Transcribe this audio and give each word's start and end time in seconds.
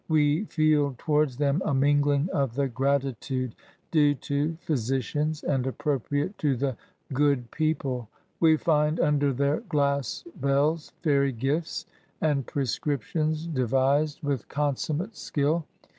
We 0.07 0.45
feel 0.45 0.95
towards 0.97 1.37
them 1.37 1.61
a 1.63 1.75
mingling 1.75 2.27
of 2.33 2.55
the 2.55 2.67
gratitude 2.67 3.53
due 3.91 4.15
to 4.15 4.57
physicians, 4.59 5.43
and 5.43 5.67
appropriate 5.67 6.39
to 6.39 6.55
the 6.55 6.75
Good 7.13 7.51
People. 7.51 8.09
We 8.39 8.57
find 8.57 8.99
under 8.99 9.31
their 9.31 9.59
glass 9.59 10.23
bells 10.37 10.91
fairy 11.03 11.31
gifts, 11.33 11.85
and 12.19 12.47
prescriptions 12.47 13.45
devised 13.45 14.23
with 14.23 14.39
NATURE 14.39 14.49
TO 14.49 14.49
THE 14.49 14.63
INVALID. 14.63 14.77
59 14.79 14.97
consummate 15.07 15.15
skill. 15.15 15.65